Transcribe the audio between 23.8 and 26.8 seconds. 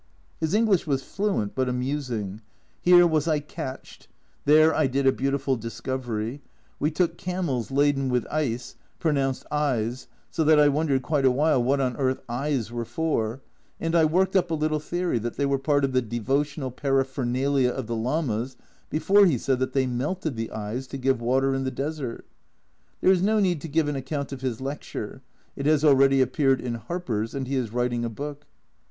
an account of his lecture it has already appeared in